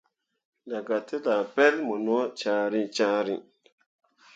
[0.69, 3.41] Daga te nah pel mu no cyãhrii cyãhrii.